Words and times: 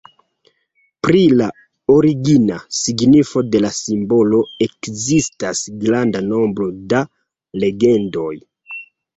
Pri 1.07 1.19
la 1.41 1.49
"origina" 1.95 2.57
signifo 2.79 3.43
de 3.55 3.61
la 3.67 3.71
simbolo 3.81 4.41
ekzistas 4.69 5.63
granda 5.85 6.23
nombro 6.33 6.71
da 6.95 7.05
legendoj. 7.67 8.35